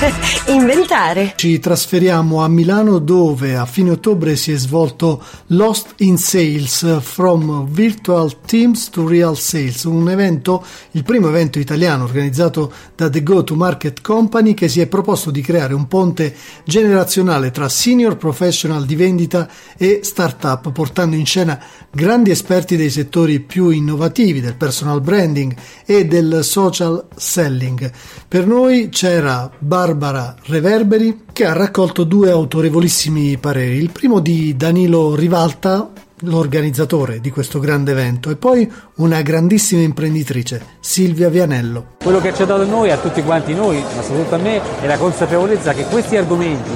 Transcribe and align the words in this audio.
inventare. 0.48 1.34
Ci 1.36 1.58
trasferiamo 1.58 2.42
a 2.42 2.48
Milano 2.48 2.98
dove 2.98 3.56
a 3.56 3.66
fine 3.66 3.90
ottobre 3.90 4.34
si 4.34 4.52
è 4.52 4.56
svolto 4.56 5.22
Lost 5.48 5.94
in 5.98 6.16
Sales 6.16 7.00
From 7.00 7.68
Virtual 7.68 8.40
Teams 8.46 8.88
to 8.88 9.06
Real 9.06 9.36
Sales, 9.36 9.84
un 9.84 10.08
evento, 10.08 10.64
il 10.92 11.02
primo 11.02 11.28
evento 11.28 11.58
italiano 11.58 12.04
organizzato 12.04 12.72
da 12.96 13.10
The 13.10 13.22
Go 13.22 13.44
to 13.44 13.54
Market 13.54 14.00
Company 14.00 14.54
che 14.54 14.68
si 14.68 14.80
è 14.80 14.86
proposto 14.86 15.30
di 15.30 15.42
creare 15.42 15.74
un 15.74 15.86
ponte 15.86 16.34
generazionale 16.64 17.50
tra 17.50 17.68
senior 17.68 18.16
professional 18.16 18.86
di 18.86 18.96
vendita 18.96 19.48
e 19.76 20.00
startup, 20.02 20.72
portando 20.72 21.16
in 21.16 21.26
scena 21.26 21.62
grandi 21.90 22.30
esperti 22.30 22.76
dei 22.76 22.90
settori 22.90 23.40
più 23.40 23.68
innovativi 23.68 24.40
del 24.40 24.56
personal 24.56 25.00
branding 25.00 25.54
e 25.84 26.06
del 26.06 26.40
social 26.42 27.06
selling. 27.14 27.90
Per 28.26 28.46
noi 28.46 28.88
c'era 28.90 29.50
Barbara 29.90 30.36
Reverberi 30.44 31.22
che 31.32 31.44
ha 31.44 31.52
raccolto 31.52 32.04
due 32.04 32.30
autorevolissimi 32.30 33.38
pareri. 33.38 33.76
Il 33.76 33.90
primo 33.90 34.20
di 34.20 34.56
Danilo 34.56 35.16
Rivalta, 35.16 35.90
l'organizzatore 36.20 37.20
di 37.20 37.30
questo 37.30 37.58
grande 37.58 37.90
evento, 37.90 38.30
e 38.30 38.36
poi 38.36 38.70
una 38.96 39.20
grandissima 39.22 39.82
imprenditrice, 39.82 40.64
Silvia 40.78 41.28
Vianello. 41.28 41.96
Quello 42.04 42.20
che 42.20 42.32
ci 42.34 42.42
ha 42.42 42.44
dato 42.44 42.64
noi, 42.66 42.92
a 42.92 42.98
tutti 42.98 43.22
quanti 43.24 43.52
noi, 43.52 43.82
ma 43.96 44.02
soprattutto 44.02 44.34
a 44.36 44.38
me, 44.38 44.60
è 44.80 44.86
la 44.86 44.96
consapevolezza 44.96 45.72
che 45.72 45.84
questi 45.84 46.16
argomenti, 46.16 46.70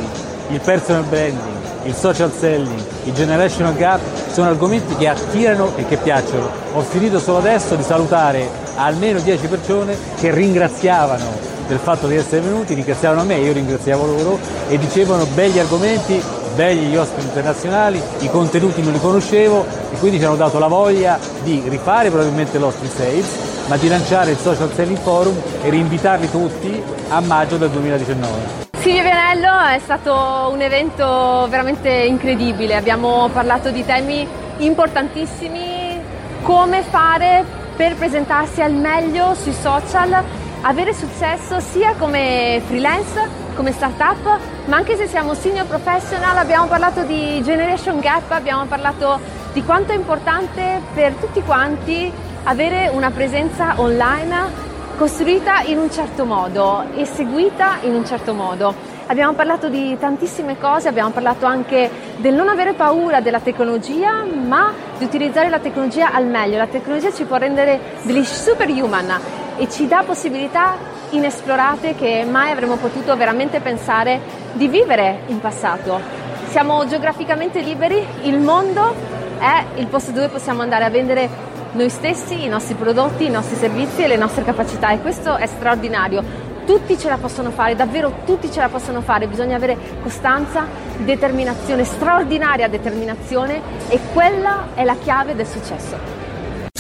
il 0.51 0.61
personal 0.61 1.05
branding, 1.05 1.63
il 1.85 1.95
social 1.95 2.33
selling, 2.33 2.83
il 3.05 3.13
generational 3.13 3.77
gap, 3.77 4.01
sono 4.33 4.49
argomenti 4.49 4.97
che 4.97 5.07
attirano 5.07 5.77
e 5.77 5.87
che 5.87 5.99
piacciono. 5.99 6.51
Ho 6.73 6.81
finito 6.81 7.21
solo 7.21 7.39
adesso 7.39 7.77
di 7.77 7.83
salutare 7.85 8.49
almeno 8.75 9.21
10 9.21 9.47
persone 9.47 9.97
che 10.19 10.35
ringraziavano 10.35 11.54
del 11.67 11.79
fatto 11.79 12.07
di 12.07 12.17
essere 12.17 12.41
venuti, 12.41 12.75
ringraziavano 12.75 13.25
me, 13.25 13.37
io 13.37 13.53
ringraziavo 13.53 14.07
loro 14.07 14.39
e 14.69 14.79
dicevano 14.79 15.25
belli 15.27 15.59
argomenti, 15.59 16.23
belli 16.55 16.87
gli 16.87 16.97
ospiti 16.97 17.27
internazionali, 17.27 18.01
i 18.21 18.31
contenuti 18.31 18.83
non 18.83 18.93
li 18.93 19.01
conoscevo 19.01 19.65
e 19.93 19.97
quindi 19.99 20.19
ci 20.19 20.25
hanno 20.25 20.37
dato 20.37 20.59
la 20.59 20.67
voglia 20.67 21.19
di 21.43 21.63
rifare 21.69 22.11
probabilmente 22.11 22.59
l'Ospit 22.59 22.91
Sales, 22.91 23.27
ma 23.67 23.77
di 23.77 23.89
lanciare 23.89 24.33
il 24.33 24.37
Social 24.37 24.71
Selling 24.73 24.99
Forum 24.99 25.35
e 25.63 25.71
rinvitarli 25.71 26.31
tutti 26.31 26.83
a 27.09 27.21
maggio 27.21 27.57
del 27.57 27.71
2019. 27.71 28.63
Silvio 28.81 29.03
Vianello 29.03 29.75
è 29.75 29.79
stato 29.79 30.51
un 30.53 30.61
evento 30.61 31.47
veramente 31.49 31.89
incredibile, 31.89 32.77
abbiamo 32.77 33.29
parlato 33.33 33.71
di 33.71 33.85
temi 33.85 34.27
importantissimi, 34.59 35.99
come 36.43 36.83
fare 36.83 37.63
per 37.75 37.97
presentarsi 37.97 38.61
al 38.61 38.75
meglio 38.75 39.35
sui 39.35 39.55
social, 39.55 40.23
avere 40.67 40.95
successo 40.95 41.61
sia 41.61 41.95
come 41.99 42.61
freelance, 42.67 43.29
come 43.55 43.73
startup, 43.73 44.39
ma 44.67 44.77
anche 44.77 44.97
se 44.97 45.07
siamo 45.07 45.35
senior 45.35 45.67
professional, 45.67 46.37
abbiamo 46.39 46.67
parlato 46.67 47.03
di 47.03 47.43
generation 47.43 48.01
gap, 48.01 48.31
abbiamo 48.31 48.65
parlato 48.65 49.21
di 49.53 49.63
quanto 49.63 49.93
è 49.93 49.95
importante 49.95 50.81
per 50.95 51.13
tutti 51.15 51.43
quanti 51.43 52.11
avere 52.45 52.91
una 52.93 53.11
presenza 53.11 53.75
online 53.77 54.63
costruita 54.97 55.61
in 55.63 55.79
un 55.79 55.91
certo 55.91 56.25
modo 56.25 56.85
e 56.95 57.05
seguita 57.05 57.79
in 57.83 57.95
un 57.95 58.07
certo 58.07 58.33
modo. 58.33 58.93
Abbiamo 59.07 59.35
parlato 59.35 59.69
di 59.69 59.99
tantissime 59.99 60.59
cose, 60.59 60.89
abbiamo 60.89 61.11
parlato 61.11 61.45
anche 61.45 61.91
del 62.17 62.33
non 62.33 62.49
avere 62.49 62.73
paura 62.73 63.21
della 63.21 63.41
tecnologia, 63.41 64.25
ma 64.25 64.73
di 64.97 65.05
utilizzare 65.05 65.51
la 65.51 65.59
tecnologia 65.59 66.11
al 66.11 66.25
meglio. 66.25 66.57
La 66.57 66.69
tecnologia 66.69 67.13
ci 67.13 67.25
può 67.25 67.37
rendere 67.37 67.79
degli 68.03 68.25
superhuman 68.25 69.43
e 69.57 69.71
ci 69.71 69.87
dà 69.87 70.03
possibilità 70.05 70.77
inesplorate 71.11 71.95
che 71.95 72.27
mai 72.29 72.51
avremmo 72.51 72.77
potuto 72.77 73.17
veramente 73.17 73.61
pensare 73.61 74.21
di 74.53 74.69
vivere 74.69 75.21
in 75.27 75.41
passato. 75.41 76.01
Siamo 76.49 76.87
geograficamente 76.87 77.61
liberi, 77.61 78.05
il 78.23 78.39
mondo 78.39 78.95
è 79.39 79.65
il 79.77 79.87
posto 79.87 80.13
dove 80.13 80.29
possiamo 80.29 80.63
andare 80.63 80.85
a 80.85 80.91
vendere 80.91 81.29
noi 81.73 81.89
stessi, 81.89 82.45
i 82.45 82.49
nostri 82.49 82.75
prodotti, 82.75 83.25
i 83.25 83.31
nostri 83.31 83.57
servizi 83.57 84.03
e 84.03 84.09
le 84.09 84.17
nostre 84.17 84.45
capacità 84.45 84.91
e 84.91 85.01
questo 85.01 85.37
è 85.37 85.47
straordinario. 85.47 86.53
Tutti 86.65 86.99
ce 86.99 87.09
la 87.09 87.19
possono 87.19 87.51
fare, 87.51 87.75
davvero 87.75 88.21
tutti 88.25 88.51
ce 88.51 88.61
la 88.61 88.69
possono 88.69 89.03
fare, 89.03 89.27
bisogna 89.27 89.57
avere 89.57 89.77
costanza, 90.01 90.67
determinazione, 90.99 91.85
straordinaria 91.85 92.69
determinazione 92.69 93.61
e 93.89 93.99
quella 94.13 94.69
è 94.75 94.85
la 94.85 94.97
chiave 94.97 95.35
del 95.35 95.47
successo. 95.47 96.24